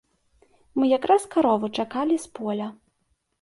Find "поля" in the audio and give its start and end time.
2.41-2.67